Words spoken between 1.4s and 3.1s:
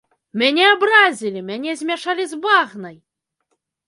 мяне змяшалі з багнай!